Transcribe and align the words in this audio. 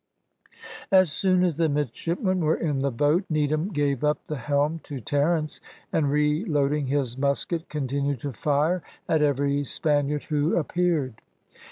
As 0.91 1.11
soon 1.11 1.43
as 1.43 1.57
the 1.57 1.69
midshipmen 1.69 2.39
were 2.43 2.55
in 2.57 2.79
the 2.79 2.89
boat, 2.89 3.23
Needham 3.29 3.71
gave 3.71 4.03
up 4.03 4.17
the 4.25 4.35
helm 4.35 4.79
to 4.85 4.99
Terence, 4.99 5.61
and, 5.93 6.09
reloading 6.09 6.87
his 6.87 7.19
musket, 7.19 7.69
continued 7.69 8.19
to 8.21 8.33
fire 8.33 8.81
at 9.07 9.21
every 9.21 9.63
Spaniard 9.63 10.23
who 10.23 10.57
appeared. 10.57 11.21